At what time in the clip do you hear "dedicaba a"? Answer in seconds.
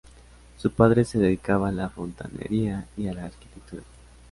1.19-1.71